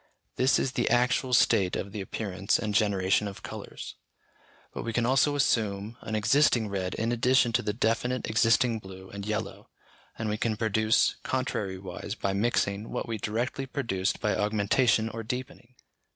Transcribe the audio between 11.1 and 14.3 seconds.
contrariwise, by mixing, what we directly produced